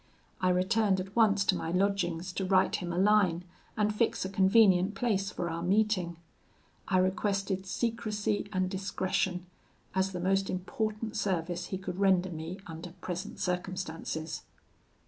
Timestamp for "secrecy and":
7.67-8.67